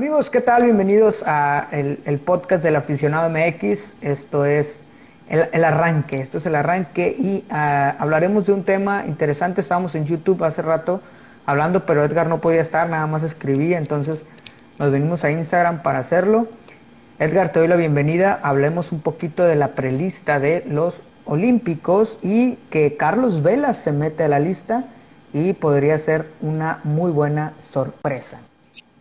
[0.00, 0.62] amigos, ¿qué tal?
[0.62, 3.92] Bienvenidos a el, podcast del aficionado MX.
[4.00, 4.80] Esto es
[5.28, 9.60] el, arranque, esto es el arranque y ah, hablaremos de un tema interesante.
[9.60, 11.02] Estábamos en YouTube hace rato
[11.44, 14.22] hablando, pero Edgar no podía estar, nada más escribía, entonces
[14.78, 16.48] nos venimos a Instagram para hacerlo.
[17.18, 18.40] Edgar, te doy la bienvenida.
[18.42, 24.24] Hablemos un poquito de la prelista de los Olímpicos y que Carlos Vela se mete
[24.24, 24.86] a la lista
[25.34, 28.40] y podría ser una muy buena sorpresa.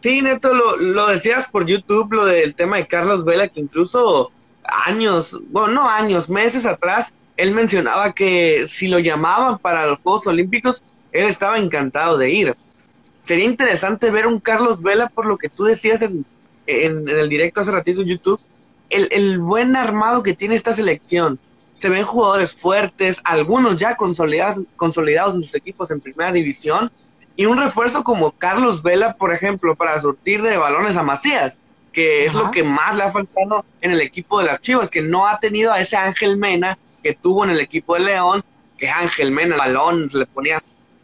[0.02, 4.32] Sí, Neto, lo, lo decías por YouTube, lo del tema de Carlos Vela, que incluso
[4.64, 10.28] años, bueno, no años, meses atrás, él mencionaba que si lo llamaban para los Juegos
[10.28, 12.56] Olímpicos, él estaba encantado de ir.
[13.22, 16.26] Sería interesante ver un Carlos Vela por lo que tú decías en,
[16.68, 18.40] en, el directo hace ratito en YouTube,
[18.90, 21.40] el, el, buen armado que tiene esta selección.
[21.74, 26.92] Se ven jugadores fuertes, algunos ya consolidados, consolidados en sus equipos en primera división,
[27.40, 31.58] y un refuerzo como Carlos Vela, por ejemplo, para surtir de balones a Macías,
[31.94, 35.02] que es lo que más le ha faltado en el equipo del Archivo, es que
[35.02, 38.44] no ha tenido a ese Ángel Mena que tuvo en el equipo de León,
[38.78, 40.62] que Ángel Mena, el balón, le ponía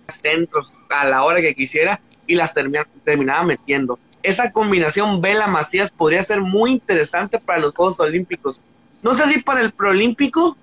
[0.09, 3.97] centros a la hora que quisiera y las terminaba metiendo.
[4.21, 8.59] Esa combinación Vela Macías podría ser muy interesante para los Juegos Olímpicos.
[9.03, 10.57] No sé si para el Proolímpico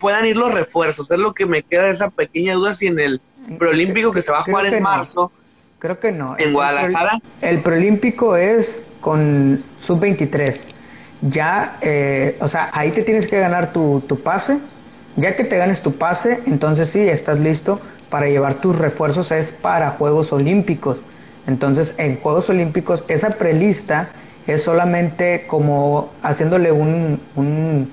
[0.00, 3.20] puedan ir los refuerzos, es lo que me queda esa pequeña duda si en el
[3.58, 5.30] Proolímpico que se va a jugar en marzo.
[5.78, 6.36] Creo que no.
[6.38, 7.20] En Guadalajara.
[7.40, 10.58] El Proolímpico es con sub-23.
[11.22, 14.58] Ya, eh, o sea, ahí te tienes que ganar tu, tu pase.
[15.16, 19.52] Ya que te ganes tu pase, entonces sí, estás listo para llevar tus refuerzos, es
[19.52, 20.98] para Juegos Olímpicos.
[21.46, 24.08] Entonces, en Juegos Olímpicos, esa prelista
[24.46, 27.92] es solamente como haciéndole un, un,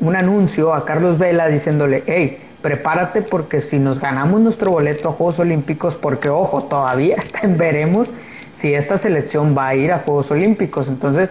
[0.00, 5.12] un anuncio a Carlos Vela diciéndole, hey, prepárate porque si nos ganamos nuestro boleto a
[5.12, 8.08] Juegos Olímpicos, porque ojo, todavía está veremos
[8.54, 10.88] si esta selección va a ir a Juegos Olímpicos.
[10.88, 11.30] Entonces,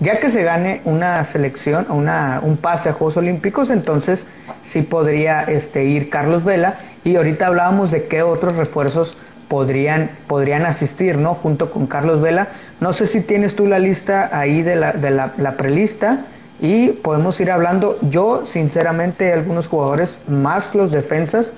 [0.00, 4.24] ya que se gane una selección, una, un pase a Juegos Olímpicos, entonces
[4.62, 6.78] sí podría este, ir Carlos Vela.
[7.02, 9.16] Y ahorita hablábamos de qué otros refuerzos
[9.48, 11.34] podrían, podrían asistir, ¿no?
[11.34, 12.48] Junto con Carlos Vela.
[12.80, 16.26] No sé si tienes tú la lista ahí de la, de la, la prelista
[16.60, 17.98] y podemos ir hablando.
[18.02, 21.52] Yo, sinceramente, algunos jugadores, más los defensas,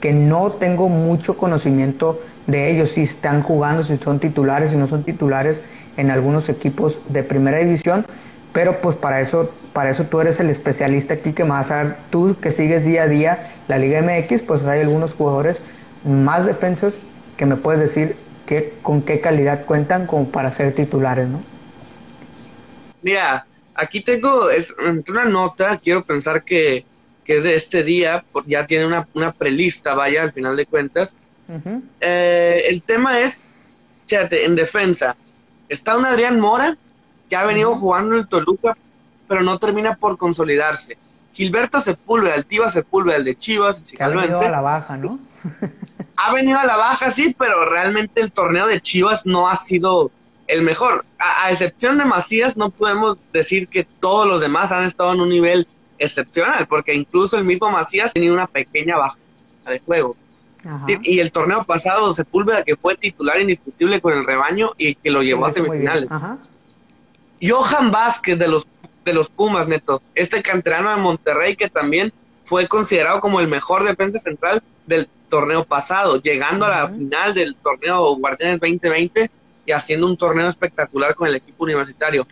[0.00, 4.88] que no tengo mucho conocimiento de ellos, si están jugando, si son titulares, si no
[4.88, 5.62] son titulares
[5.96, 8.06] en algunos equipos de primera división,
[8.52, 12.36] pero pues para eso, para eso tú eres el especialista aquí que más a tú
[12.40, 15.60] que sigues día a día la Liga MX, pues hay algunos jugadores
[16.04, 17.00] más defensas
[17.36, 18.16] que me puedes decir
[18.46, 21.42] que, con qué calidad cuentan como para ser titulares, ¿no?
[23.02, 23.46] Mira,
[23.80, 24.74] aquí tengo es,
[25.08, 26.84] una nota, quiero pensar que,
[27.24, 31.16] que es de este día, ya tiene una, una prelista, vaya, al final de cuentas.
[32.00, 33.42] eh, el tema es,
[34.06, 35.16] fíjate, en defensa,
[35.68, 36.76] está un Adrián Mora,
[37.28, 38.76] que ha venido jugando en el Toluca,
[39.26, 40.98] pero no termina por consolidarse.
[41.32, 45.20] Gilberto Sepúlveda, el Tiva Sepúlveda, el de Chivas, que ha venido a la baja, ¿no?
[46.16, 50.10] ha venido a la baja, sí, pero realmente el torneo de Chivas no ha sido
[50.50, 51.04] el mejor.
[51.18, 55.28] A, excepción de Macías, no podemos decir que todos los demás han estado en un
[55.28, 55.66] nivel
[55.98, 59.18] excepcional, porque incluso el mismo Macías tenía una pequeña baja
[59.66, 60.16] de juego.
[61.02, 65.22] Y, el torneo pasado, Sepúlveda, que fue titular indiscutible con el rebaño y que lo
[65.22, 66.08] llevó a semifinales.
[67.42, 68.66] Johan Vázquez de los,
[69.04, 72.12] de los Pumas, neto, este canterano de Monterrey que también
[72.44, 77.54] fue considerado como el mejor defensa central del torneo pasado, llegando a la final del
[77.56, 79.30] torneo Guardianes 2020
[79.72, 82.26] haciendo un torneo espectacular con el equipo universitario.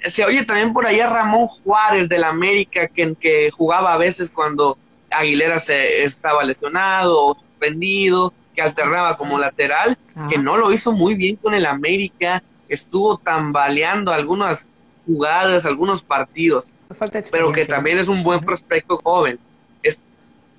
[0.00, 4.30] Se oye también por ahí a Ramón Juárez del América, que, que jugaba a veces
[4.30, 4.76] cuando
[5.10, 9.98] Aguilera se estaba lesionado o suspendido, que alternaba como lateral,
[10.28, 14.66] que no lo hizo muy bien con el América, estuvo tambaleando algunas
[15.06, 16.72] jugadas, algunos partidos,
[17.30, 19.38] pero que también es un buen prospecto joven.
[19.82, 20.02] Es,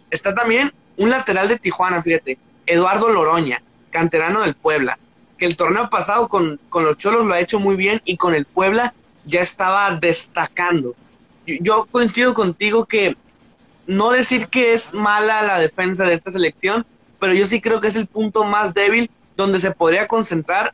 [0.10, 3.62] está también un lateral de Tijuana, fíjate, Eduardo Loroña,
[3.92, 5.00] canterano del Puebla,
[5.38, 8.34] que el torneo pasado con, con los Cholos lo ha hecho muy bien y con
[8.34, 8.94] el Puebla
[9.26, 10.96] ya estaba destacando.
[11.46, 13.16] Yo, coincido contigo que
[13.88, 16.86] no decir que es mala la defensa de esta selección,
[17.20, 20.74] pero yo sí creo que es el punto más débil donde se podría concentrar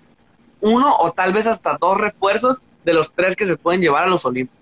[0.62, 4.08] uno o tal vez hasta dos refuerzos de los tres que se pueden llevar a
[4.08, 4.60] los Olímpicos.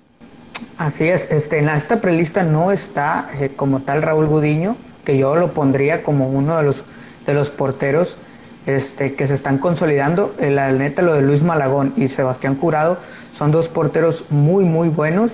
[0.78, 5.36] Así es, este, en esta prelista no está eh, como tal Raúl Gudiño, que yo
[5.36, 6.84] lo pondría como uno de los,
[7.25, 8.18] de los porteros
[8.65, 10.35] este, que se están consolidando.
[10.39, 12.97] Eh, la neta, lo de Luis Malagón y Sebastián Curado
[13.33, 15.31] son dos porteros muy, muy buenos.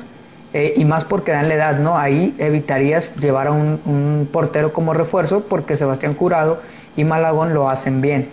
[0.54, 1.98] Eh, y más porque dan la edad, ¿no?
[1.98, 6.62] Ahí evitarías llevar a un, un, portero como refuerzo porque Sebastián Curado
[6.96, 8.30] y Malagón lo hacen bien.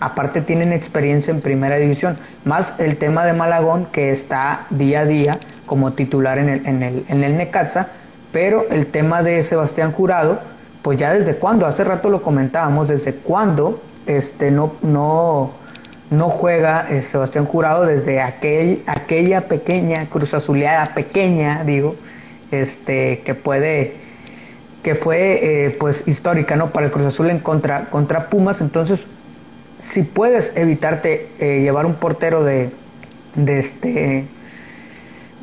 [0.00, 5.04] aparte tienen experiencia en primera división, más el tema de Malagón que está día a
[5.04, 7.88] día como titular en el, en el, en el Necaxa,
[8.32, 10.40] pero el tema de Sebastián Jurado,
[10.82, 13.80] pues ya desde cuándo, hace rato lo comentábamos, desde cuándo
[14.10, 15.52] este, no, no,
[16.10, 21.94] no juega eh, Sebastián Jurado desde aquel, aquella pequeña cruz azuleada, pequeña, digo,
[22.50, 23.94] este, que puede,
[24.82, 26.70] que fue eh, pues histórica, ¿no?
[26.70, 29.06] Para el Cruz Azul en contra, contra Pumas, entonces,
[29.92, 32.70] si puedes evitarte eh, llevar un portero de,
[33.36, 34.24] de este,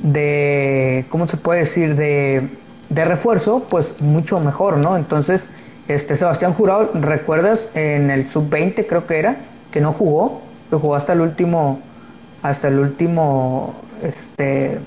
[0.04, 1.96] de, ¿cómo se puede decir?
[1.96, 2.50] De,
[2.90, 4.98] de refuerzo, pues mucho mejor, ¿no?
[4.98, 5.48] Entonces,
[5.88, 9.38] este Sebastián Jurado, ¿recuerdas en el sub-20 creo que era?
[9.72, 11.80] Que no jugó, que jugó hasta el último,
[12.44, 13.74] hasta el último,
[14.04, 14.80] este,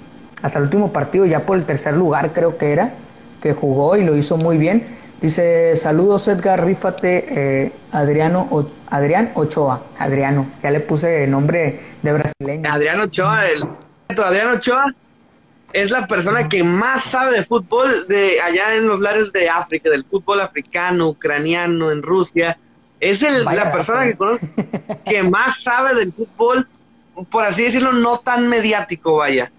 [0.42, 2.92] hasta el último partido, ya por el tercer lugar creo que era,
[3.40, 4.86] que jugó y lo hizo muy bien.
[5.22, 12.70] Dice, saludos Edgar, rífate eh, Adriano, Adrián Ochoa, Adriano, ya le puse nombre de brasileño.
[12.70, 14.94] Adriano Ochoa, el, Adriano Ochoa
[15.72, 19.90] es la persona que más sabe de fútbol de allá en los lares de África,
[19.90, 22.58] del fútbol africano, ucraniano, en Rusia.
[22.98, 24.46] Es el, la persona que conozco
[25.04, 26.68] que más sabe del fútbol,
[27.30, 29.50] por así decirlo, no tan mediático, vaya.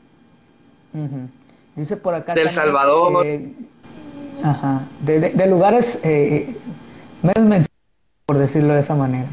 [1.75, 2.35] Dice por acá.
[2.35, 3.25] Del Salvador.
[4.43, 4.81] ajá.
[5.01, 6.55] De, lugares eh,
[7.21, 7.67] menos
[8.25, 9.27] por decirlo de esa manera.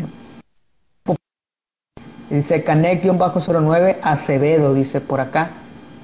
[2.31, 5.51] Dice Canek-09 Acevedo, dice por acá.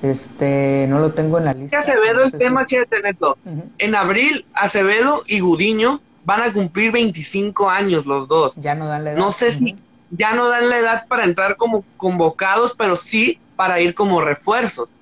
[0.05, 1.79] Este, no lo tengo en la lista.
[1.79, 3.39] Acevedo, el tema, Chete Neto.
[3.79, 8.55] En abril, Acevedo y Gudiño van a cumplir 25 años los dos.
[8.56, 9.19] Ya no dan la edad.
[9.19, 9.79] No sé si
[10.11, 14.93] ya no dan la edad para entrar como convocados, pero sí para ir como refuerzos.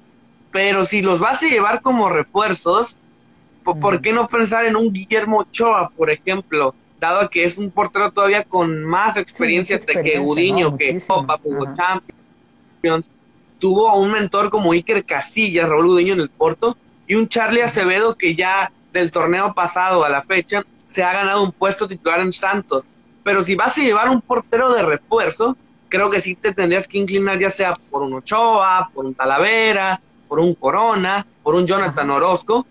[0.52, 2.96] Pero si los vas a llevar como refuerzos,
[3.64, 6.76] ¿por qué no pensar en un Guillermo Ochoa, por ejemplo?
[7.00, 13.10] Dado que es un portero todavía con más experiencia, que Gudiño, que Copa, como Champions.
[13.62, 16.76] Tuvo un mentor como Iker Casillas, Raúl Gudiño en el Porto,
[17.06, 21.44] y un Charlie Acevedo que ya del torneo pasado a la fecha se ha ganado
[21.44, 22.82] un puesto titular en Santos.
[23.22, 25.56] Pero si vas a llevar un portero de refuerzo,
[25.88, 30.00] creo que sí te tendrías que inclinar ya sea por un Ochoa, por un Talavera,
[30.26, 32.66] por un Corona, por un Jonathan Orozco,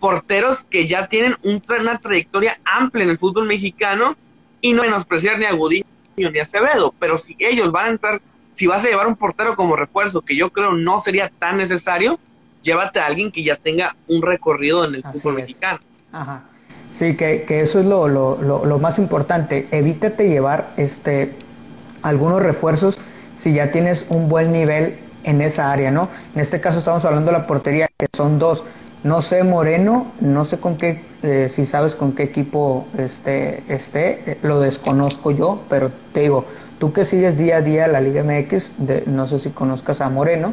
[0.00, 4.16] porteros que ya tienen una trayectoria amplia en el fútbol mexicano
[4.62, 5.84] y no menospreciar ni a Gudiño
[6.16, 8.22] ni a Acevedo, pero si ellos van a entrar,
[8.54, 12.18] si vas a llevar un portero como refuerzo, que yo creo no sería tan necesario,
[12.62, 15.80] llévate a alguien que ya tenga un recorrido en el fútbol mexicano.
[16.12, 16.44] Ajá.
[16.92, 19.66] Sí, que, que eso es lo, lo, lo, más importante.
[19.70, 21.34] Evítate llevar este
[22.02, 22.98] algunos refuerzos
[23.34, 26.08] si ya tienes un buen nivel en esa área, ¿no?
[26.34, 28.64] En este caso estamos hablando de la portería, que son dos.
[29.04, 34.30] No sé Moreno, no sé con qué, eh, si sabes con qué equipo este, esté,
[34.30, 36.46] eh, lo desconozco yo, pero te digo,
[36.78, 40.10] tú que sigues día a día la Liga MX, de, no sé si conozcas a
[40.10, 40.52] Moreno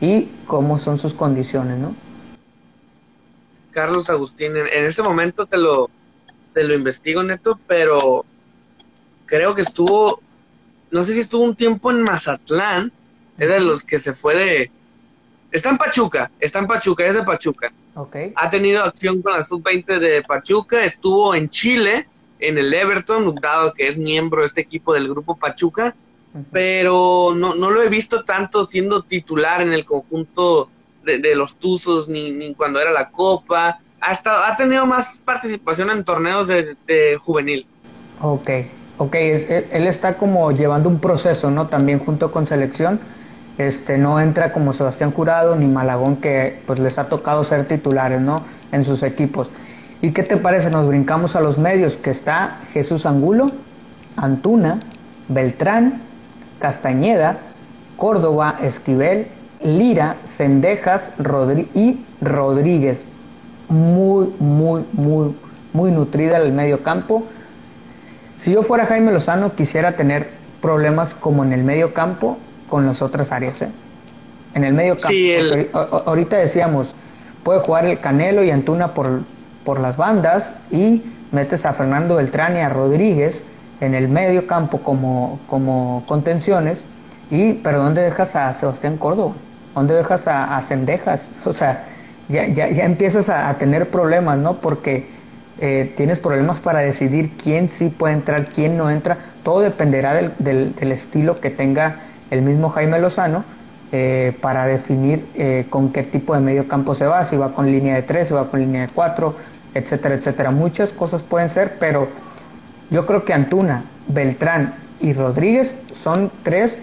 [0.00, 1.94] y cómo son sus condiciones, ¿no?
[3.70, 5.88] Carlos Agustín, en, en este momento te lo,
[6.52, 8.26] te lo investigo, Neto, pero
[9.26, 10.20] creo que estuvo,
[10.90, 12.92] no sé si estuvo un tiempo en Mazatlán,
[13.38, 14.70] era de los que se fue de...
[15.50, 17.72] Está en Pachuca, está en Pachuca, es de Pachuca.
[17.94, 18.32] Okay.
[18.36, 22.06] Ha tenido acción con la sub-20 de Pachuca, estuvo en Chile,
[22.38, 25.94] en el Everton, dado que es miembro de este equipo del grupo Pachuca,
[26.50, 30.70] pero no, no lo he visto tanto siendo titular en el conjunto
[31.04, 33.80] de, los Tuzos, ni, ni, cuando era la Copa.
[34.00, 37.66] Ha, estado, ha tenido más participación en torneos de, de juvenil.
[38.22, 38.50] Ok,
[38.96, 41.66] ok, él está como llevando un proceso, ¿no?
[41.66, 43.00] También junto con selección
[43.66, 48.20] este, no entra como Sebastián Jurado ni Malagón que pues les ha tocado ser titulares
[48.20, 48.42] ¿no?
[48.72, 49.50] en sus equipos.
[50.00, 50.70] ¿Y qué te parece?
[50.70, 53.52] Nos brincamos a los medios, que está Jesús Angulo,
[54.16, 54.80] Antuna,
[55.28, 56.02] Beltrán,
[56.58, 57.38] Castañeda,
[57.96, 59.28] Córdoba, Esquivel,
[59.60, 61.12] Lira, Cendejas
[61.74, 63.06] y Rodríguez.
[63.68, 65.36] Muy, muy, muy,
[65.72, 67.24] muy nutrida el medio campo.
[68.38, 72.38] Si yo fuera Jaime Lozano, quisiera tener problemas como en el medio campo
[72.72, 73.60] con las otras áreas.
[73.60, 73.68] ¿eh?
[74.54, 75.78] En el medio campo.
[76.06, 76.94] Ahorita decíamos,
[77.44, 79.24] puede jugar el Canelo y Antuna por,
[79.62, 81.02] por las bandas y
[81.32, 83.42] metes a Fernando Beltrán y a Rodríguez
[83.82, 86.82] en el medio campo como, como contenciones.
[87.30, 89.34] Y, pero ¿dónde dejas a Sebastián Córdoba?
[89.74, 91.30] ¿Dónde dejas a, a Cendejas?
[91.44, 91.84] O sea,
[92.30, 94.54] ya, ya, ya empiezas a, tener problemas, ¿no?
[94.62, 95.10] Porque
[95.60, 99.18] eh, tienes problemas para decidir quién sí puede entrar, quién no entra.
[99.42, 101.96] Todo dependerá del, del, del estilo que tenga
[102.32, 103.44] el mismo Jaime Lozano
[103.92, 107.66] eh, para definir eh, con qué tipo de medio campo se va, si va con
[107.66, 109.34] línea de 3, si va con línea de 4,
[109.74, 110.50] etcétera, etcétera.
[110.50, 112.08] Muchas cosas pueden ser, pero
[112.88, 116.78] yo creo que Antuna, Beltrán y Rodríguez son tres,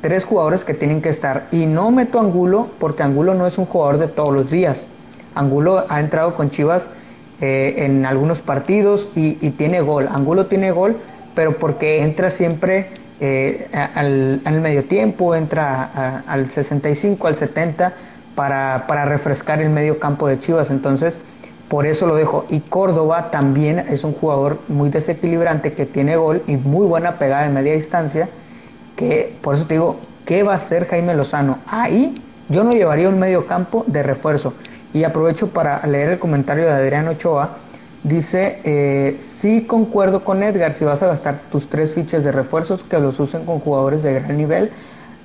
[0.00, 1.48] tres jugadores que tienen que estar.
[1.50, 4.86] Y no meto Angulo porque Angulo no es un jugador de todos los días.
[5.34, 6.88] Angulo ha entrado con Chivas
[7.42, 10.08] eh, en algunos partidos y, tiene gol.
[10.10, 10.96] Angulo tiene gol,
[11.34, 12.88] pero porque entra siempre
[13.20, 17.92] eh, al, medio tiempo, entra al 65, al 70
[18.34, 20.70] para, para refrescar el medio campo de Chivas.
[20.70, 21.18] Entonces,
[21.70, 22.46] por eso lo dejo.
[22.48, 27.44] Y Córdoba también es un jugador muy desequilibrante que tiene gol y muy buena pegada
[27.44, 28.28] de media distancia.
[28.96, 31.58] Que por eso te digo, ¿qué va a hacer Jaime Lozano?
[31.66, 34.54] Ahí yo no llevaría un medio campo de refuerzo.
[34.92, 37.50] Y aprovecho para leer el comentario de Adrián Ochoa.
[38.02, 42.82] Dice, eh, sí concuerdo con Edgar, si vas a gastar tus tres fichas de refuerzos,
[42.82, 44.70] que los usen con jugadores de gran nivel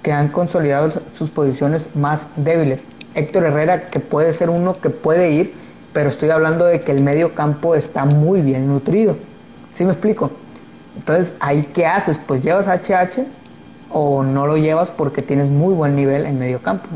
[0.05, 2.84] que han consolidado sus posiciones más débiles.
[3.15, 5.53] Héctor Herrera, que puede ser uno que puede ir,
[5.94, 9.17] pero estoy hablando de que el medio campo está muy bien nutrido.
[9.74, 10.29] ¿Sí me explico?
[10.96, 12.20] Entonces, ¿ahí qué haces?
[12.20, 13.25] Pues llevas HH
[13.89, 16.88] o no lo llevas porque tienes muy buen nivel en medio campo.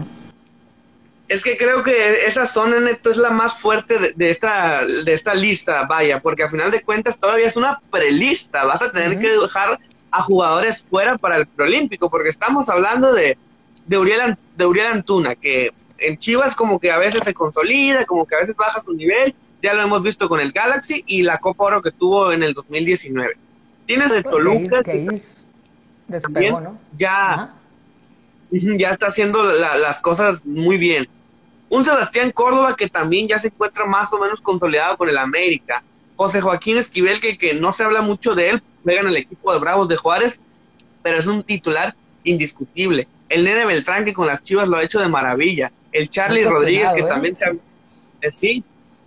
[1.29, 5.35] Es que creo que esa zona neto es la más fuerte de, esta, de esta
[5.35, 8.65] lista, vaya, porque a final de cuentas todavía es una prelista.
[8.65, 13.37] Vas a tener que dejar a jugadores fuera para el preolímpico, porque estamos hablando de,
[13.85, 18.25] de, Uriel, de Uriel Antuna, que en Chivas como que a veces se consolida, como
[18.25, 21.37] que a veces baja su nivel, ya lo hemos visto con el Galaxy y la
[21.37, 23.37] Copa Oro que tuvo en el 2019.
[23.85, 25.21] Tienes el Toluca que,
[26.97, 27.53] ya,
[28.49, 31.07] ya está haciendo las cosas muy bien.
[31.69, 35.83] Un Sebastián Córdoba que también ya se encuentra más o menos consolidado con el América.
[36.15, 39.53] José Joaquín Esquivel que, que no se habla mucho de él, juega en el equipo
[39.53, 40.39] de Bravos de Juárez,
[41.01, 43.07] pero es un titular indiscutible.
[43.29, 46.91] El Nene Beltrán que con las Chivas lo ha hecho de maravilla el Charlie Rodríguez,
[46.93, 47.07] que ¿eh?
[47.07, 47.51] también se ha...
[48.21, 48.63] Eh, sí,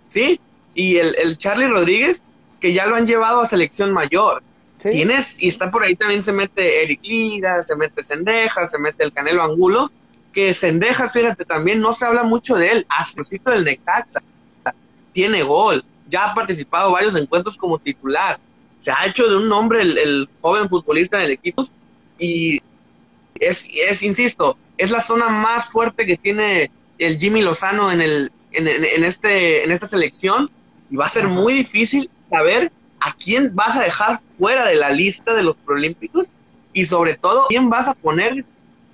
[0.07, 0.39] sí,
[0.73, 2.23] y el, el, Charlie Rodríguez,
[2.59, 4.41] que ya lo han llevado a selección mayor.
[4.79, 9.05] Tienes, y está por ahí también se mete Eric Lira, se mete Sendejas, se mete
[9.05, 9.89] el Canelo Angulo,
[10.33, 14.21] que Sendejas, fíjate, también no se habla mucho de él, Astrocito del Necaxa,
[15.13, 18.39] tiene gol, ya ha participado varios encuentros como titular,
[18.79, 21.65] se ha hecho de un nombre el, el joven futbolista del equipo,
[22.17, 22.61] y
[23.39, 28.31] es, es, insisto, es la zona más fuerte que tiene el Jimmy Lozano en, el,
[28.51, 30.49] en, este, en esta selección
[30.89, 34.89] y va a ser muy difícil saber a quién vas a dejar fuera de la
[34.89, 36.31] lista de los Proolímpicos
[36.71, 38.45] y sobre todo quién vas a poner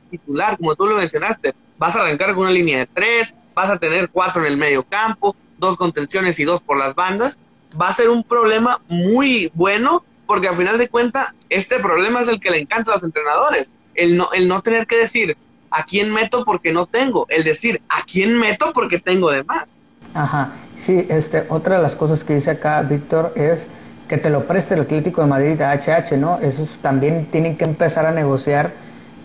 [0.09, 1.53] titular, como tú lo mencionaste.
[1.77, 4.83] Vas a arrancar con una línea de tres, vas a tener cuatro en el medio
[4.83, 7.39] campo, dos contenciones y dos por las bandas.
[7.79, 12.27] Va a ser un problema muy bueno porque al final de cuentas este problema es
[12.27, 15.37] el que le encanta a los entrenadores el no, el no tener que decir
[15.71, 19.75] a quién meto porque no tengo, el decir a quién meto porque tengo de más.
[20.13, 23.67] Ajá, sí, este, otra de las cosas que dice acá Víctor es
[24.07, 26.39] que te lo preste el Atlético de Madrid a HH, ¿no?
[26.39, 28.73] Esos también tienen que empezar a negociar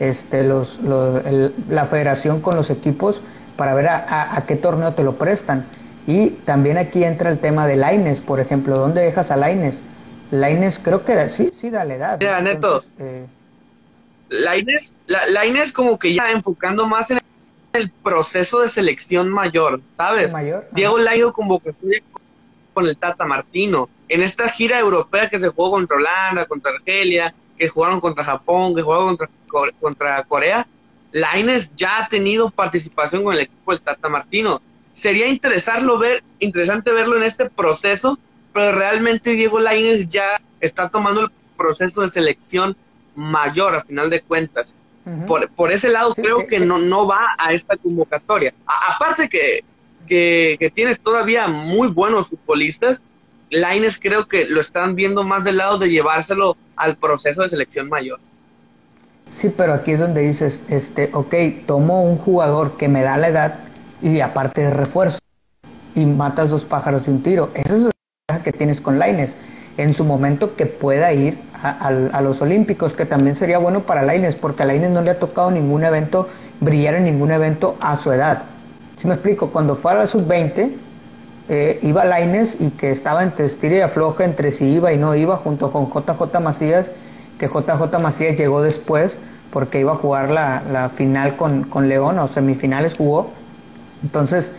[0.00, 3.20] este, los, la federación con los equipos
[3.56, 5.66] para ver a, a, qué torneo te lo prestan.
[6.06, 9.80] Y también aquí entra el tema de Laines, por ejemplo, ¿dónde dejas a Laines?
[10.30, 12.18] Laines creo que sí, sí, dale edad.
[12.18, 13.26] Mira, Neto, eh,
[14.28, 14.54] la
[15.72, 17.20] como que ya enfocando más en
[17.72, 20.32] el proceso de selección mayor, ¿sabes?
[20.32, 20.68] Mayor?
[20.72, 22.02] Diego Laido convocatoria
[22.72, 23.88] con el Tata Martino.
[24.08, 28.74] En esta gira europea que se jugó contra Holanda, contra Argelia, que jugaron contra Japón,
[28.74, 29.30] que jugaron contra,
[29.80, 30.66] contra Corea,
[31.12, 34.60] Laines ya ha tenido participación con el equipo del Tata Martino.
[34.92, 38.18] Sería interesarlo ver, interesante verlo en este proceso,
[38.52, 42.76] pero realmente Diego Laines ya está tomando el proceso de selección
[43.14, 44.74] mayor a final de cuentas.
[45.26, 48.54] por, por, ese lado creo que, no, no va a esta convocatoria.
[48.66, 49.62] aparte que,
[50.06, 53.02] que, tienes todavía muy buenos futbolistas,
[53.50, 57.88] Laines creo que lo están viendo más del lado de llevárselo al proceso de selección
[57.88, 58.18] mayor.
[59.36, 61.34] Sí, pero aquí es donde dices, este, ok,
[61.66, 63.54] tomo un jugador que me da la edad
[64.00, 65.18] y aparte de refuerzo
[65.96, 67.50] y matas dos pájaros de un tiro.
[67.54, 67.90] Esa es
[68.30, 69.36] la que tienes con Laines.
[69.76, 74.36] En su momento que pueda ir a, los Olímpicos, que también sería bueno para Laines,
[74.36, 76.28] porque a Laines no le ha tocado ningún evento,
[76.60, 78.42] brillar en ningún evento a su edad.
[79.00, 80.70] Si me explico, cuando fue a la sub-20,
[81.48, 85.16] eh, iba Laines y que estaba entre estira y afloja entre si iba y no
[85.16, 86.90] iba, junto con JJ Macías,
[87.48, 89.18] que JJ Macías llegó después
[89.50, 93.30] porque iba a jugar la, final con, con, León, o semifinales jugó.
[94.02, 94.52] Entonces,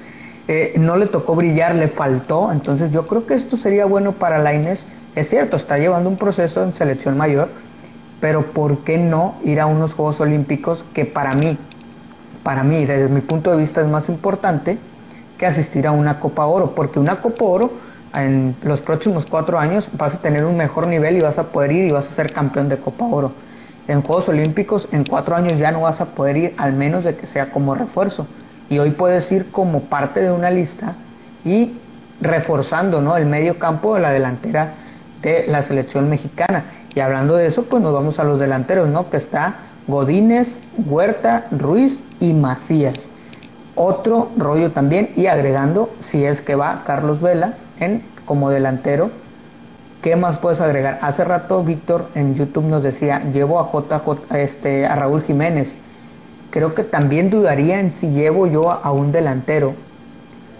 [0.48, 2.52] eh, no le tocó brillar, le faltó.
[2.52, 6.62] Entonces, yo creo que esto sería bueno para Laines es cierto, está llevando un proceso
[6.62, 7.48] en selección mayor,
[8.20, 11.58] pero ¿por qué no ir a unos Juegos Olímpicos que para mí,
[12.44, 14.78] para mí, desde mi punto de vista es más importante
[15.38, 16.76] que asistir a una Copa Oro?
[16.76, 17.72] Porque una Copa Oro
[18.16, 21.72] en los próximos cuatro años vas a tener un mejor nivel y vas a poder
[21.72, 23.34] ir y vas a ser campeón de Copa Oro.
[23.88, 27.16] En Juegos Olímpicos en cuatro años ya no vas a poder ir al menos de
[27.16, 28.26] que sea como refuerzo.
[28.70, 30.96] Y hoy puedes ir como parte de una lista
[31.44, 31.74] y
[32.22, 33.18] reforzando ¿no?
[33.18, 34.74] el medio campo de la delantera
[35.22, 36.66] de la selección mexicana.
[36.96, 39.10] Y hablando de eso, pues nos vamos a los delanteros, ¿no?
[39.10, 39.56] Que está
[39.88, 43.10] Godínez, Huerta, Ruiz y Macías.
[43.76, 49.12] Otro rollo también y agregando, si es que va Carlos Vela en como delantero,
[50.02, 51.00] ¿qué más puedes agregar?
[51.02, 55.78] Hace rato Víctor en YouTube nos decía, llevo a JJ, este, a Raúl Jiménez.
[56.52, 59.74] Creo que también dudaría en si llevo yo a un delantero,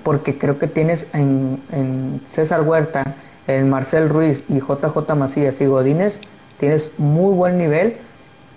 [0.04, 3.16] porque creo que tienes en, en César Huerta,
[3.48, 6.20] en Marcel Ruiz y JJ Macías y Godínez,
[6.60, 7.98] tienes muy buen nivel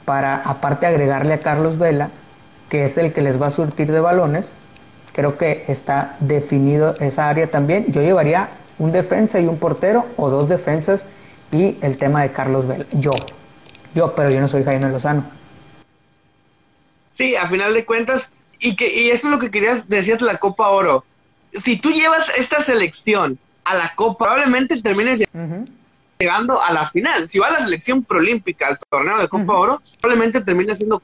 [0.05, 2.11] para aparte agregarle a Carlos Vela,
[2.71, 4.53] que es el que les va a surtir de balones.
[5.19, 7.87] Creo que está definido esa área también.
[7.91, 11.07] Yo llevaría un defensa y un portero o dos defensas
[11.51, 12.87] y el tema de Carlos Vela.
[12.93, 13.11] Yo,
[13.97, 15.29] yo, pero yo no soy Jaime Lozano.
[17.11, 20.25] Sí, a final de cuentas, y que y eso es lo que querías decir de
[20.25, 21.05] la Copa Oro.
[21.53, 25.21] Si tú llevas esta selección a la Copa, probablemente termines
[26.21, 27.29] llegando a la final.
[27.29, 31.03] Si va a la selección prolímpica al torneo de Copa Oro, probablemente termine haciendo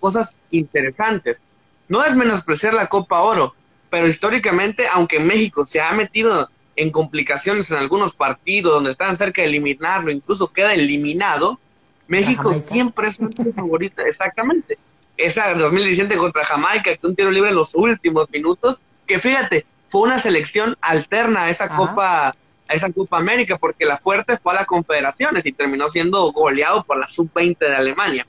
[0.00, 1.42] cosas interesantes.
[1.88, 3.54] No es menospreciar la Copa Oro,
[3.90, 9.42] pero históricamente, aunque México se ha metido en complicaciones en algunos partidos donde están cerca
[9.42, 11.58] de eliminarlo, incluso queda eliminado,
[12.06, 14.78] México siempre es nuestra favorita, exactamente.
[15.16, 19.66] Esa de 2017 contra Jamaica, que un tiro libre en los últimos minutos, que fíjate,
[19.88, 22.34] fue una selección alterna a esa Copa
[22.68, 26.84] a esa Copa América, porque la fuerte fue a las Confederaciones y terminó siendo goleado
[26.84, 28.26] por la Sub-20 de Alemania.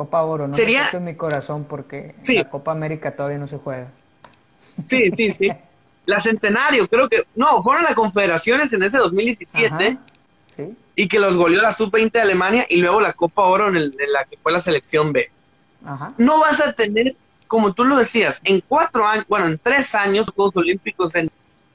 [0.00, 0.88] Copa Oro, no Sería...
[0.94, 3.88] en mi corazón porque la Copa América todavía no se juega.
[4.86, 5.52] Sí, sí, sí.
[6.06, 9.98] La Centenario, creo que, no, fueron las Confederaciones en ese 2017
[10.56, 10.74] ¿sí?
[10.96, 13.96] y que los goleó la Sub-20 de Alemania y luego la Copa Oro en, el,
[13.96, 15.30] en la que fue la selección B.
[15.84, 16.14] Ajá.
[16.16, 17.14] No vas a tener,
[17.46, 21.30] como tú lo decías, en cuatro años, bueno, en tres años, Juegos Olímpicos de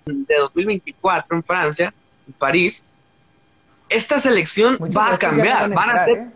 [0.05, 1.93] 2024 en Francia,
[2.27, 2.83] en París,
[3.87, 6.17] esta selección va a cambiar, van a, ser...
[6.17, 6.31] ¿eh?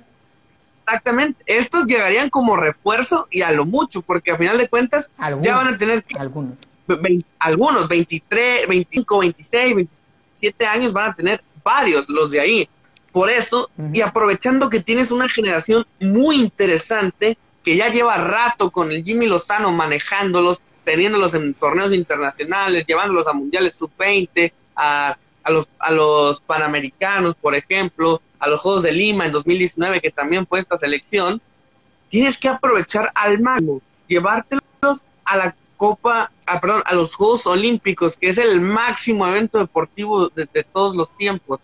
[0.89, 5.55] Exactamente, estos llegarían como refuerzo y a lo mucho, porque a final de cuentas ya
[5.55, 6.53] van a tener algunos.
[7.37, 12.69] algunos, 23, 25, 26, 27 años van a tener varios los de ahí.
[13.11, 18.91] Por eso, y aprovechando que tienes una generación muy interesante que ya lleva rato con
[18.91, 25.67] el Jimmy Lozano manejándolos, teniéndolos en torneos internacionales, llevándolos a mundiales sub-20, a, a, los,
[25.77, 30.61] a los panamericanos, por ejemplo, a los Juegos de Lima en 2019, que también fue
[30.61, 31.41] esta selección,
[32.09, 38.17] tienes que aprovechar al máximo, llevártelos a la Copa, a, perdón, a los Juegos Olímpicos,
[38.17, 41.59] que es el máximo evento deportivo de, de todos los tiempos.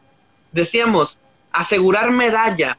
[0.54, 1.18] Decíamos,
[1.52, 2.78] asegurar medalla,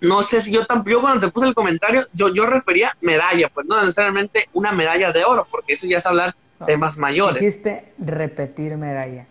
[0.00, 3.48] no sé si yo tampoco, yo cuando te puse el comentario, yo, yo refería medalla,
[3.48, 6.34] pues no necesariamente una medalla de oro, porque eso ya es hablar
[6.66, 7.40] temas mayores.
[7.40, 9.26] Dijiste repetir medalla.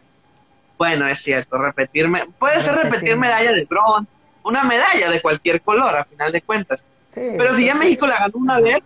[0.79, 5.93] Bueno, es cierto, repetirme, puede ser repetir medalla de bronce, una medalla de cualquier color,
[5.97, 6.85] a final de cuentas.
[7.13, 8.79] Pero si ya México la ganó una vez,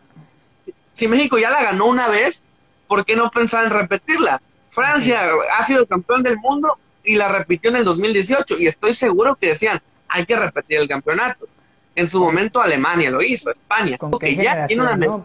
[0.96, 2.42] si México ya la ganó una vez,
[2.88, 4.42] ¿por qué no pensar en repetirla?
[4.72, 5.22] Francia
[5.56, 9.50] ha sido campeón del mundo y la repitió en el 2018 y estoy seguro que
[9.50, 11.46] decían, hay que repetir el campeonato.
[11.96, 13.98] En su momento Alemania lo hizo, España.
[14.00, 15.24] porque ya tiene una medalla.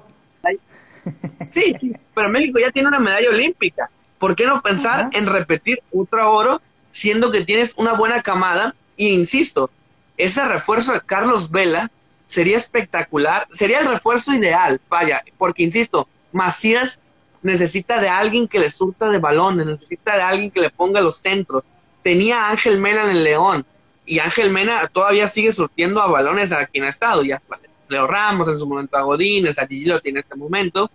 [1.48, 3.88] Sí, sí, pero México ya tiene una medalla olímpica.
[4.18, 8.74] ¿Por qué no pensar en repetir otro oro siendo que tienes una buena camada?
[8.96, 9.70] Y insisto,
[10.16, 11.90] ese refuerzo de Carlos Vela
[12.26, 17.00] sería espectacular, sería el refuerzo ideal, vaya, porque insisto, Macías
[17.42, 21.16] necesita de alguien que le surta de balones, necesita de alguien que le ponga los
[21.16, 21.62] centros.
[22.02, 23.64] Tenía a Ángel Mena en el León,
[24.04, 27.40] y Ángel Mena todavía sigue surtiendo a balones a quien ha estado, ya
[27.88, 30.90] Leo Ramos, en su momento a Godínez, a Gigi tiene en este momento,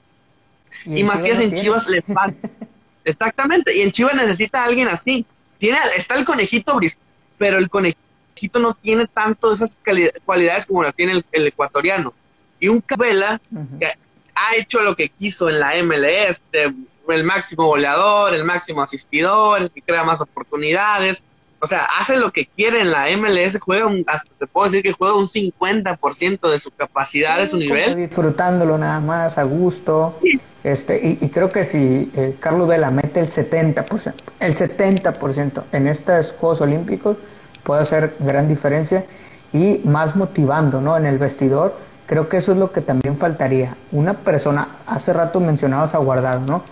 [0.85, 2.49] y, Macías en Chivas le falta.
[3.05, 5.25] Exactamente, y en Chivas necesita a alguien así.
[5.57, 6.97] Tiene, está el conejito Bris,
[7.37, 9.77] pero el conejito no tiene tanto esas
[10.25, 12.13] cualidades como la tiene el, ecuatoriano.
[12.59, 13.39] Y un Cabela
[13.79, 13.87] que
[14.35, 19.71] ha hecho lo que quiso en la MLS, el máximo goleador, el máximo asistidor, el
[19.71, 21.21] que crea más oportunidades,
[21.63, 24.83] o sea, hace lo que quiere en la MLS, juega un, hasta te puedo decir
[24.83, 27.95] que juega un 50% de su capacidad, de su nivel.
[27.95, 30.19] Disfrutándolo nada más, a gusto.
[30.63, 36.31] Este, y, creo que si eh, Carlos Vela mete el 70%, el 70% en estos
[36.39, 37.17] Juegos Olímpicos,
[37.63, 39.05] puede hacer gran diferencia
[39.51, 40.95] y más motivando, ¿no?
[40.95, 43.75] En el vestidor, creo que eso es lo que también faltaría.
[43.91, 46.63] Una persona, hace rato mencionabas a Guardado, ¿no?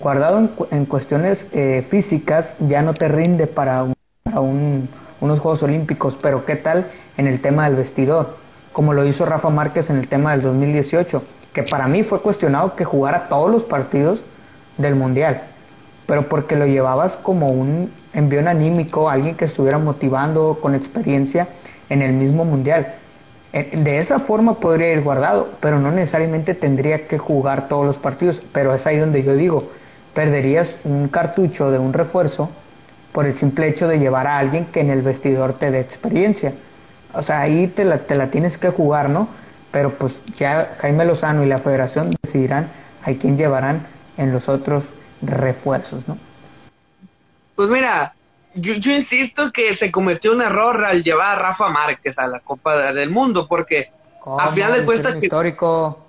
[0.00, 3.86] Guardado en, cuestiones eh, físicas ya no te rinde para,
[4.24, 8.36] para unos Juegos Olímpicos, pero ¿qué tal en el tema del vestidor?
[8.72, 11.22] Como lo hizo Rafa Márquez en el tema del 2018,
[11.56, 14.20] que para mí fue cuestionado que jugara todos los partidos
[14.76, 15.40] del Mundial,
[16.06, 21.48] pero porque lo llevabas como un envión anímico, alguien que estuviera motivando con experiencia
[21.88, 22.92] en el mismo Mundial.
[23.54, 27.96] Eh, de esa forma podría ir guardado, pero no necesariamente tendría que jugar todos los
[27.96, 29.70] partidos, pero es ahí donde yo digo,
[30.12, 32.50] perderías un cartucho de un refuerzo
[33.12, 36.52] por el simple hecho de llevar a alguien que en el vestidor te dé experiencia.
[37.14, 39.45] O sea, ahí te la, te la tienes que jugar, ¿no?
[39.76, 43.86] Pero pues ya Jaime Lozano y la federación decidirán a quién llevarán
[44.16, 44.84] en los otros
[45.20, 46.16] refuerzos, ¿no?
[47.54, 48.14] Pues mira,
[48.54, 52.40] yo, yo, insisto que se cometió un error al llevar a Rafa Márquez a la
[52.40, 53.92] Copa del Mundo, porque
[54.24, 55.22] a final de cuentas...
[55.22, 56.08] Histórico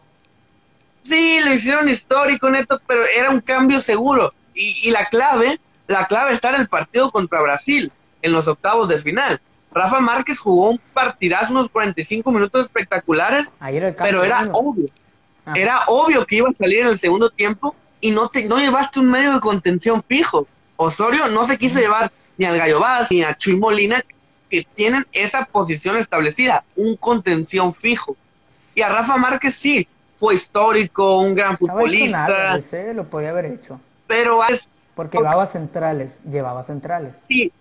[1.03, 4.33] Sí, lo hicieron histórico, neto, pero era un cambio seguro.
[4.53, 8.99] Y, la clave, la clave está en el partido contra Brasil, en los octavos de
[8.99, 9.41] final.
[9.77, 13.51] Rafa Márquez jugó un partidazo, unos 45 minutos espectaculares,
[13.97, 14.89] pero era obvio.
[15.45, 15.53] Ah.
[15.55, 18.99] Era obvio que iba a salir en el segundo tiempo y no, te, no llevaste
[18.99, 20.47] un medio de contención fijo.
[20.75, 24.03] Osorio no se quiso llevar ni al Gallo Vaz ni a Chuy Molina,
[24.49, 28.15] que tienen esa posición establecida, un contención fijo.
[28.75, 29.87] Y a Rafa Márquez sí,
[30.17, 32.59] fue histórico, un gran futbolista.
[32.93, 33.79] lo podía haber hecho.
[34.05, 34.69] Pero es...
[34.95, 37.13] Porque llevaba centrales, llevaba centrales.
[37.27, 37.51] Sí,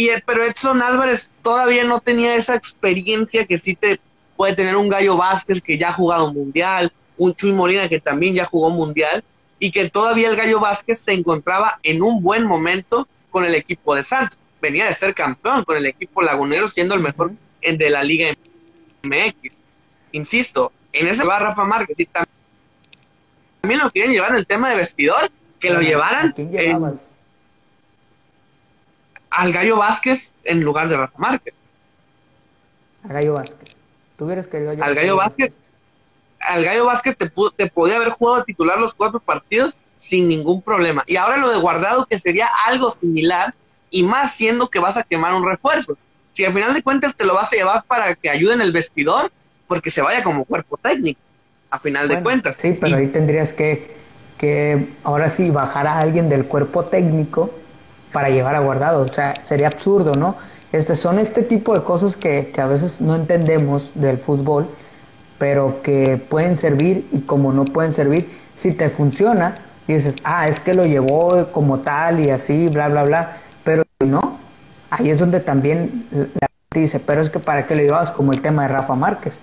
[0.00, 4.00] y, pero Edson Álvarez todavía no tenía esa experiencia que sí te
[4.34, 8.34] puede tener un Gallo Vázquez que ya ha jugado mundial, un Chuy Molina que también
[8.34, 9.22] ya jugó mundial,
[9.58, 13.94] y que todavía el Gallo Vázquez se encontraba en un buen momento con el equipo
[13.94, 14.38] de Santos.
[14.62, 18.34] Venía de ser campeón con el equipo lagunero, siendo el mejor de la Liga
[19.02, 19.60] MX.
[20.12, 24.76] Insisto, en ese va Rafa Márquez y también lo quieren llevar en el tema de
[24.76, 26.34] vestidor, que lo llevaran
[29.30, 31.54] al Gallo Vázquez en lugar de Rafa Márquez.
[33.04, 33.76] Al Gallo Vázquez.
[34.16, 35.54] ¿Tú hubieras querido Al Gallo Vázquez.
[36.40, 40.62] Al Gallo Vázquez te, te podía haber jugado a titular los cuatro partidos sin ningún
[40.62, 41.04] problema.
[41.06, 43.54] Y ahora lo de guardado que sería algo similar
[43.90, 45.96] y más siendo que vas a quemar un refuerzo.
[46.32, 48.72] Si al final de cuentas te lo vas a llevar para que ayude en el
[48.72, 49.30] vestidor,
[49.66, 51.20] porque se vaya como cuerpo técnico,
[51.70, 52.56] a final de cuentas.
[52.56, 53.94] Sí, pero ahí tendrías que,
[54.38, 57.52] que ahora sí bajar a alguien del cuerpo técnico
[58.12, 60.36] para llevar a guardado, o sea, sería absurdo, ¿no?
[60.72, 64.68] Este, son este tipo de cosas que, que a veces no entendemos del fútbol,
[65.38, 70.60] pero que pueden servir y como no pueden servir, si te funciona, dices, ah, es
[70.60, 74.38] que lo llevó como tal y así, bla, bla, bla, pero no,
[74.90, 78.32] ahí es donde también la gente dice, pero es que para qué lo llevabas como
[78.32, 79.40] el tema de Rafa Márquez.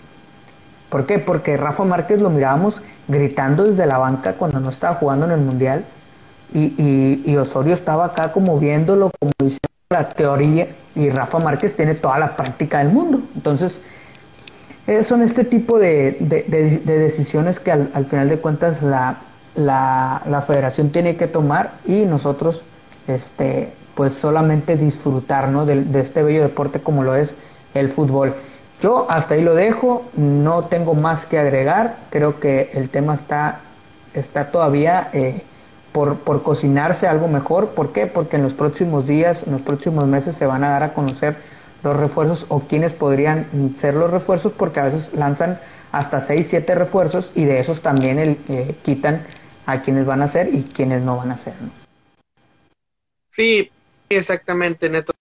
[0.90, 1.20] ¿Por qué?
[1.20, 5.42] Porque Rafa Márquez lo mirábamos gritando desde la banca cuando no estaba jugando en el
[5.42, 5.86] Mundial
[6.54, 11.96] y, y, Osorio estaba acá como viéndolo, como diciendo la teoría y Rafa Márquez tiene
[11.96, 13.22] toda la práctica del mundo.
[13.36, 13.82] Entonces,
[14.88, 16.44] eh, son este tipo de, de,
[16.80, 19.18] decisiones que al, final de cuentas la,
[19.56, 22.64] la, la, federación tiene que tomar y nosotros
[23.08, 25.66] este, pues solamente disfrutar ¿no?
[25.66, 27.36] de, de este bello deporte como lo es
[27.74, 28.34] el fútbol.
[28.82, 33.62] Yo hasta ahí lo dejo, no tengo más que agregar, creo que el tema está,
[34.14, 35.42] está todavía eh,
[35.92, 37.70] por, por cocinarse algo mejor.
[37.70, 38.08] ¿Por qué?
[38.08, 41.38] Porque en los próximos días, en los próximos meses se van a dar a conocer
[41.84, 45.60] los refuerzos o quiénes podrían ser los refuerzos, porque a veces lanzan
[45.92, 49.26] hasta 6, 7 refuerzos y de esos también el, eh, quitan
[49.66, 51.54] a quienes van a ser y quienes no van a ser.
[53.30, 53.70] Sí,
[54.10, 55.14] exactamente, Neto,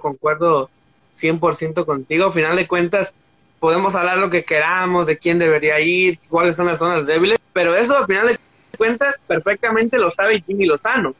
[0.00, 0.70] concuerdo
[1.16, 2.26] 100% contigo.
[2.26, 3.14] Al final de cuentas,
[3.60, 7.76] podemos hablar lo que queramos, de quién debería ir, cuáles son las zonas débiles, pero
[7.76, 8.38] eso al final de
[8.82, 11.14] cuentas perfectamente lo sabe Jimmy Lozano.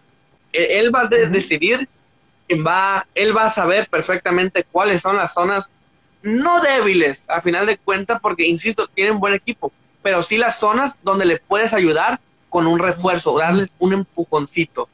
[0.53, 1.89] E-, él va a decidir,
[2.67, 5.71] va, él va a saber perfectamente cuáles son las zonas
[6.25, 9.71] no débiles, a final de cuentas, porque, insisto, tienen buen equipo,
[10.03, 14.89] pero sí las zonas donde le puedes ayudar con un refuerzo, darles un empujoncito.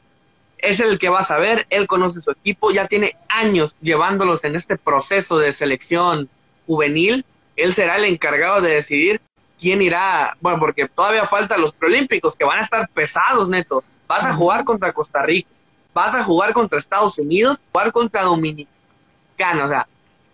[0.58, 4.56] Es el que va a saber, él conoce su equipo, ya tiene años llevándolos en
[4.56, 6.28] este proceso de selección
[6.66, 7.24] juvenil,
[7.56, 9.22] él será el encargado de decidir
[9.58, 13.82] quién irá, bueno, porque todavía faltan los preolímpicos que van a estar pesados, neto.
[14.06, 15.48] Vas a jugar contra Costa Rica,
[15.92, 19.86] vas a jugar contra Estados Unidos, jugar contra Dominicana, o sea,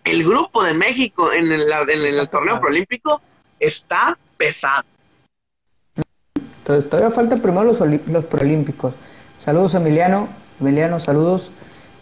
[0.05, 3.21] el grupo de México en el, en el torneo preolímpico
[3.59, 4.83] está pesado.
[6.59, 8.93] Entonces todavía falta primero los, los preolímpicos.
[9.39, 11.51] Saludos Emiliano, Emiliano, saludos.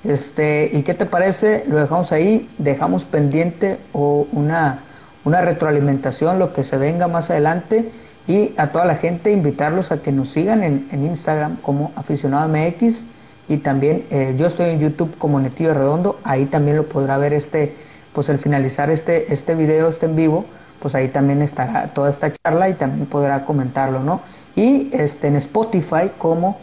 [0.03, 1.63] Este, ¿y qué te parece?
[1.67, 4.83] Lo dejamos ahí, dejamos pendiente o una,
[5.25, 7.89] una retroalimentación, lo que se venga más adelante
[8.27, 13.05] Y a toda la gente invitarlos a que nos sigan en, Instagram como aficionado MX
[13.49, 17.33] y también eh, yo estoy en YouTube como Netillo Redondo, ahí también lo podrá ver
[17.33, 17.75] este,
[18.13, 20.45] pues al finalizar este, este video, este en vivo,
[20.79, 24.21] pues ahí también estará toda esta charla y también podrá comentarlo, ¿no?
[24.55, 26.57] Y este, en Spotify como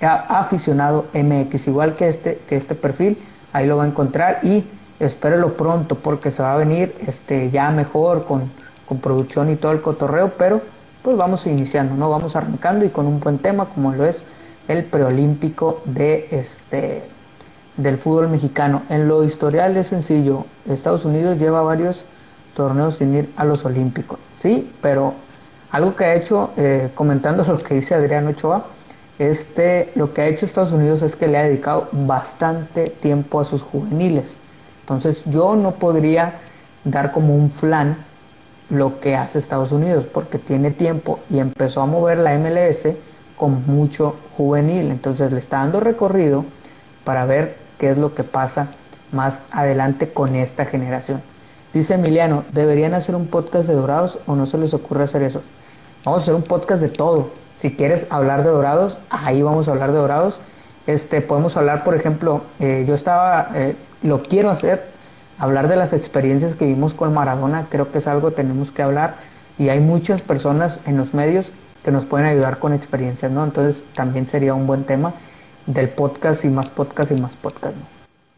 [0.00, 3.18] aficionado MX, igual que este, que este perfil,
[3.52, 4.64] ahí lo va a encontrar y
[5.00, 8.50] espérelo pronto porque se va a venir este, ya mejor con,
[8.86, 10.62] con producción y todo el cotorreo, pero
[11.02, 12.08] pues vamos iniciando, ¿no?
[12.10, 14.24] Vamos arrancando y con un buen tema como lo es
[14.68, 17.04] el preolímpico de este
[17.76, 18.82] del fútbol mexicano.
[18.88, 22.04] En lo historial es sencillo, Estados Unidos lleva varios
[22.54, 25.14] torneos sin ir a los olímpicos, sí, pero
[25.70, 28.66] algo que ha hecho, eh, comentando lo que dice Adrián Ochoa,
[29.18, 33.44] este, lo que ha hecho Estados Unidos es que le ha dedicado bastante tiempo a
[33.44, 34.36] sus juveniles.
[34.84, 36.34] Entonces yo no podría
[36.84, 37.96] dar como un flan
[38.68, 42.88] lo que hace Estados Unidos porque tiene tiempo y empezó a mover la MLS
[43.36, 44.90] con mucho juvenil.
[44.90, 46.44] Entonces le está dando recorrido
[47.04, 48.68] para ver qué es lo que pasa
[49.10, 51.22] más adelante con esta generación.
[51.72, 55.42] Dice Emiliano, ¿deberían hacer un podcast de Dorados o no se les ocurre hacer eso?
[56.04, 57.30] Vamos a hacer un podcast de todo.
[57.56, 60.40] Si quieres hablar de Dorados, ahí vamos a hablar de Dorados.
[60.86, 64.84] Este, podemos hablar, por ejemplo, eh, yo estaba, eh, lo quiero hacer,
[65.38, 68.82] hablar de las experiencias que vimos con Maradona, creo que es algo que tenemos que
[68.82, 69.16] hablar
[69.58, 71.50] y hay muchas personas en los medios
[71.82, 73.42] que nos pueden ayudar con experiencias, ¿no?
[73.42, 75.14] Entonces también sería un buen tema
[75.66, 77.86] del podcast y más podcast y más podcast, ¿no?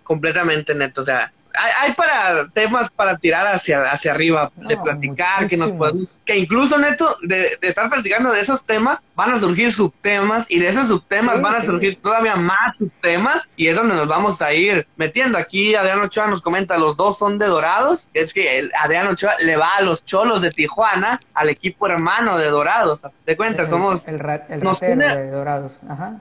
[0.04, 5.56] Completamente neto, o sea, hay, para temas para tirar hacia, hacia arriba, de platicar, que
[5.56, 10.46] nos podemos, que incluso neto, de, estar platicando de esos temas, van a surgir subtemas
[10.48, 14.42] y de esos subtemas van a surgir todavía más subtemas y es donde nos vamos
[14.42, 15.38] a ir metiendo.
[15.38, 19.34] Aquí Adrián Ochoa nos comenta, los dos son de Dorados, es que el Adrián Ochoa
[19.44, 23.00] le va a los cholos de Tijuana, al equipo hermano de Dorados.
[23.24, 24.06] De cuenta, somos...
[24.06, 24.18] El,
[24.62, 26.20] nos une, de Dorados, Ajá.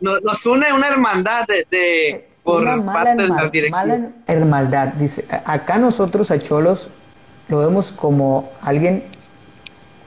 [0.00, 3.14] Nos, une una hermandad de por una mala,
[3.70, 4.88] mala hermandad.
[4.94, 6.88] Dice, acá nosotros a Cholos
[7.48, 9.04] lo vemos como alguien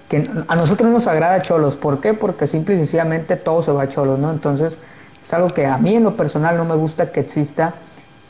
[0.10, 1.76] que a nosotros nos agrada Cholos.
[1.76, 2.14] ¿Por qué?
[2.14, 4.32] Porque simple y sencillamente todo se va a Cholos, ¿no?
[4.32, 4.78] Entonces
[5.22, 7.76] es algo que a mí en lo personal no me gusta que exista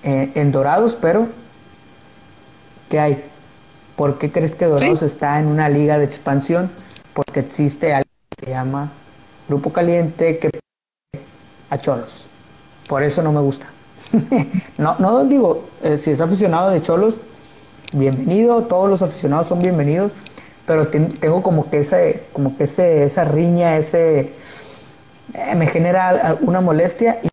[0.04, 1.28] eh, en Dorados, pero
[2.90, 3.24] ¿qué hay?
[3.96, 6.70] ¿Por qué crees que Dorados está en una liga de expansión?
[7.14, 8.92] Porque existe algo que se llama
[9.48, 10.52] Grupo Caliente que
[11.70, 12.28] a Cholos.
[12.88, 13.68] Por eso no me gusta.
[14.78, 17.16] no, no digo, eh, si es aficionado de Cholos,
[17.92, 20.12] bienvenido, todos los aficionados son bienvenidos,
[20.66, 24.34] pero tengo como que ese, como que ese, esa riña, ese
[25.34, 27.30] eh, me genera una molestia y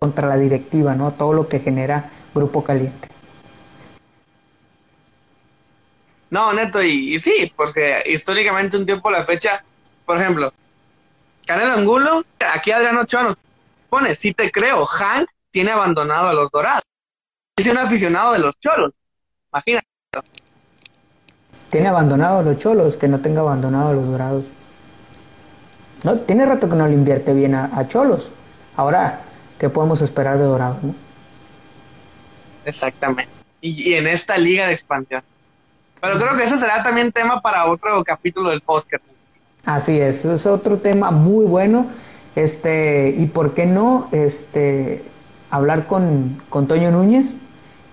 [0.00, 1.12] contra la directiva, ¿no?
[1.12, 3.08] Todo lo que genera Grupo Caliente.
[6.30, 9.62] No, neto, y, sí, porque históricamente un tiempo la fecha,
[10.06, 10.52] por ejemplo,
[11.46, 13.36] Canelo Angulo, aquí Adriano Ochoa nos
[13.92, 16.82] pone, sí te creo, Hank tiene abandonado a los Dorados.
[17.58, 18.92] Es un aficionado de los Cholos.
[19.52, 19.86] Imagínate.
[21.68, 24.46] Tiene abandonado a los Cholos, que no tenga abandonado a los Dorados.
[26.04, 28.30] No, tiene rato que no le invierte bien a, Cholos.
[28.76, 29.20] Ahora,
[29.58, 30.78] ¿qué podemos esperar de Dorados?
[32.64, 33.30] Exactamente.
[33.60, 35.22] Y, en esta liga de expansión.
[36.00, 39.04] Pero creo que eso será también tema para otro capítulo del podcast.
[39.66, 41.88] Así es, es otro tema muy bueno
[42.34, 45.04] este, y por qué no este,
[45.50, 47.36] hablar con, con Toño Núñez.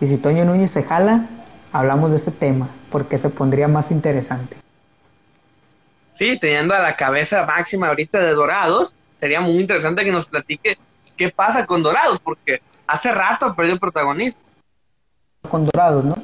[0.02, 1.28] Y si Toño Núñez se jala,
[1.72, 4.56] hablamos de este tema, porque se pondría más interesante.
[6.14, 10.78] Sí, teniendo a la cabeza máxima ahorita de Dorados, sería muy interesante que nos platique
[11.18, 14.42] qué pasa con Dorados, porque hace rato perdió el protagonismo.
[15.50, 16.16] Con Dorados, ¿no?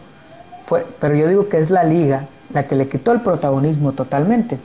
[0.65, 4.58] Fue, pero yo digo que es la liga la que le quitó el protagonismo totalmente.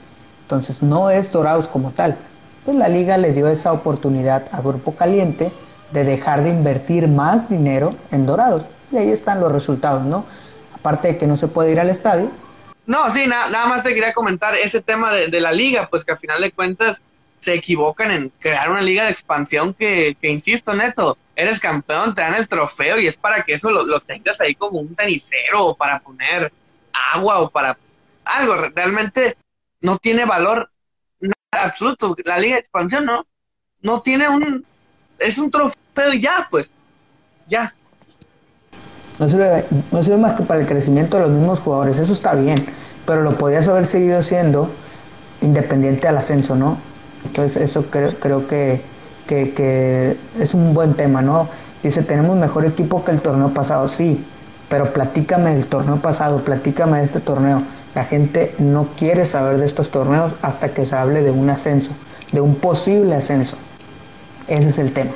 [0.43, 2.17] Entonces no es Dorados como tal
[2.65, 5.51] pues la liga le dio esa oportunidad a Grupo Caliente
[5.91, 8.65] de dejar de invertir más dinero en Dorados.
[8.91, 10.25] Y ahí están los resultados, ¿no?
[10.73, 12.31] Aparte de que no se puede ir al estadio.
[12.85, 16.17] No, sí, nada más te quería comentar ese tema de, la liga, pues que al
[16.17, 17.03] final de cuentas
[17.37, 22.21] se equivocan en crear una liga de expansión que, que insisto, Neto, eres campeón, te
[22.21, 25.67] dan el trofeo y es para que eso lo, lo tengas ahí como un cenicero
[25.67, 26.51] o para poner
[27.13, 27.77] agua o para
[28.25, 28.55] algo.
[28.55, 29.37] Realmente
[29.79, 30.70] no tiene valor
[31.51, 32.15] absoluto.
[32.25, 33.25] La Liga de Expansión no,
[33.81, 34.65] no tiene un,
[35.19, 36.71] es un trofeo y ya, pues,
[37.47, 37.73] ya.
[39.19, 42.33] No sirve, no sirve más que para el crecimiento de los mismos jugadores, eso está
[42.33, 42.57] bien,
[43.05, 44.71] pero lo podías haber seguido haciendo
[45.41, 46.77] independiente al ascenso, ¿no?
[47.25, 48.81] Entonces eso creo, creo que,
[49.27, 51.49] que, que es un buen tema, ¿no?
[51.83, 54.23] Dice, tenemos mejor equipo que el torneo pasado, sí,
[54.69, 57.61] pero platícame del torneo pasado, platícame de este torneo.
[57.95, 61.91] La gente no quiere saber de estos torneos hasta que se hable de un ascenso,
[62.31, 63.57] de un posible ascenso.
[64.47, 65.11] Ese es el tema.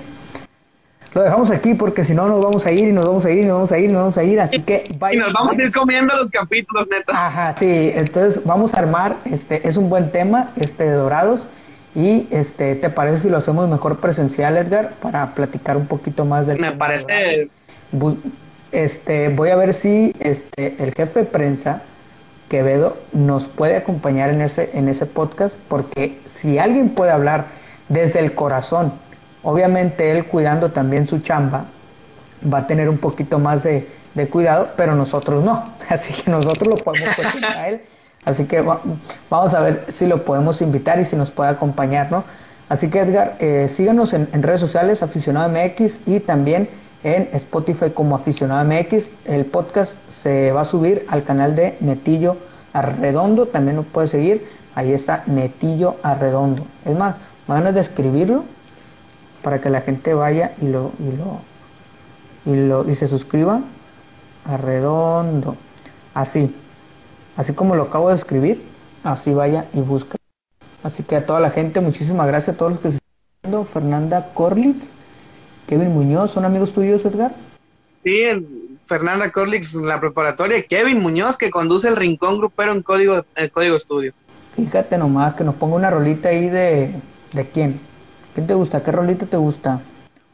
[1.15, 3.39] Lo dejamos aquí porque si no nos vamos a ir y nos vamos a ir
[3.39, 4.83] y nos vamos a ir y nos vamos a ir, así que
[5.13, 7.13] Y nos vamos a ir comiendo los capítulos, neta.
[7.13, 11.47] Ajá, sí, entonces vamos a armar, este, es un buen tema, este, de Dorados,
[11.95, 16.47] y este, ¿te parece si lo hacemos mejor presencial, Edgar, para platicar un poquito más
[16.47, 17.49] del Me tema parece
[18.73, 21.81] Este, voy a ver si este, el jefe de prensa,
[22.49, 27.45] Quevedo, nos puede acompañar en ese, en ese podcast, porque si alguien puede hablar
[27.89, 28.93] desde el corazón,
[29.43, 31.65] obviamente él cuidando también su chamba,
[32.51, 35.73] va a tener un poquito más de, de cuidado, pero nosotros no.
[35.89, 37.81] Así que nosotros lo podemos cuestionar a él.
[38.25, 38.81] Así que va-
[39.29, 42.23] vamos a ver si lo podemos invitar y si nos puede acompañar, ¿no?
[42.69, 46.67] Así que Edgar, eh, síganos en, en redes sociales, Aficionado MX, y también
[47.05, 49.11] en Spotify como Aficionado MX.
[49.25, 52.35] El podcast se va a subir al canal de Netillo
[52.73, 54.49] Arredondo, también nos puede seguir.
[54.73, 56.65] Ahí está Netillo Arredondo.
[56.83, 57.15] Es más,
[57.47, 58.43] van a describirlo
[59.43, 61.41] para que la gente vaya y lo, y lo,
[62.45, 63.61] y lo, y se suscriba.
[64.43, 65.55] Arredondo.
[66.15, 66.55] Así.
[67.37, 68.65] Así como lo acabo de escribir,
[69.03, 70.15] así vaya y busca.
[70.81, 73.11] Así que a toda la gente, muchísimas gracias a todos los que se están
[73.43, 73.65] viendo.
[73.65, 74.95] Fernanda Corlitz,
[75.67, 77.33] Kevin Muñoz, ¿son amigos tuyos, Edgar?
[78.03, 83.25] Sí, en Fernanda Corlix, la preparatoria, Kevin Muñoz, que conduce el Rincón Grupero en Código,
[83.35, 84.13] en código Estudio.
[84.55, 86.93] Fíjate nomás que nos ponga una rolita ahí de...
[87.33, 87.79] ¿De quién?
[88.33, 88.83] ¿Quién te gusta?
[88.83, 89.81] ¿Qué rolita te gusta?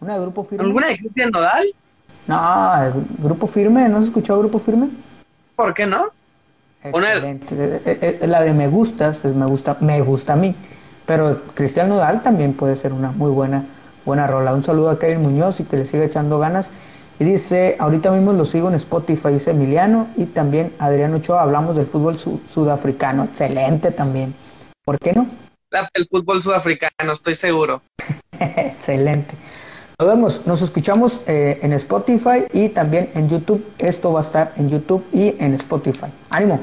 [0.02, 0.66] ¿Una de Grupo Firme?
[0.66, 1.66] ¿Alguna de Cristian Nodal?
[2.28, 4.90] No, el Grupo Firme, ¿no has escuchado Grupo Firme?
[5.56, 6.08] ¿Por qué no?
[6.84, 7.56] El- Excelente.
[7.56, 10.54] Eh, eh, eh, La de me gustas es me gusta, me gusta a mí.
[11.06, 13.66] Pero Cristian Nodal también puede ser una muy buena,
[14.06, 14.54] buena rola.
[14.54, 16.70] Un saludo a Kevin Muñoz y que le siga echando ganas.
[17.20, 21.76] Y dice, ahorita mismo lo sigo en Spotify, dice Emiliano y también Adrián Ochoa, hablamos
[21.76, 23.26] del fútbol su- sudafricano.
[23.26, 24.34] Excelente también.
[24.84, 25.28] ¿Por qué no?
[25.94, 27.82] El fútbol sudafricano, estoy seguro.
[28.40, 29.36] Excelente.
[30.00, 33.64] Nos vemos, nos escuchamos eh, en Spotify y también en YouTube.
[33.78, 36.08] Esto va a estar en YouTube y en Spotify.
[36.32, 36.60] ¡Ánimo!